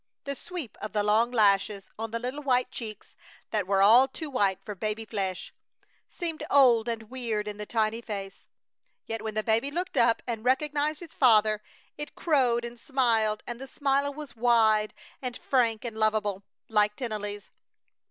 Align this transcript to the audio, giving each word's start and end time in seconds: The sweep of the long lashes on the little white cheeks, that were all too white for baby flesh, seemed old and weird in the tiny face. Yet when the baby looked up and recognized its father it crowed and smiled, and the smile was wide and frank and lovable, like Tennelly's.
The 0.23 0.33
sweep 0.33 0.79
of 0.81 0.93
the 0.93 1.03
long 1.03 1.29
lashes 1.29 1.91
on 1.99 2.09
the 2.09 2.17
little 2.17 2.41
white 2.41 2.71
cheeks, 2.71 3.15
that 3.51 3.67
were 3.67 3.83
all 3.83 4.07
too 4.07 4.31
white 4.31 4.59
for 4.65 4.73
baby 4.73 5.05
flesh, 5.05 5.53
seemed 6.09 6.41
old 6.49 6.87
and 6.87 7.03
weird 7.11 7.47
in 7.47 7.57
the 7.57 7.67
tiny 7.67 8.01
face. 8.01 8.47
Yet 9.05 9.21
when 9.21 9.35
the 9.35 9.43
baby 9.43 9.69
looked 9.69 9.97
up 9.97 10.23
and 10.25 10.43
recognized 10.43 11.03
its 11.03 11.13
father 11.13 11.61
it 11.99 12.15
crowed 12.15 12.65
and 12.65 12.79
smiled, 12.79 13.43
and 13.45 13.61
the 13.61 13.67
smile 13.67 14.11
was 14.11 14.35
wide 14.35 14.95
and 15.21 15.37
frank 15.37 15.85
and 15.85 15.95
lovable, 15.95 16.41
like 16.67 16.95
Tennelly's. 16.95 17.51